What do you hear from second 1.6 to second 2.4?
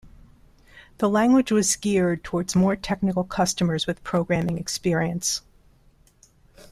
geared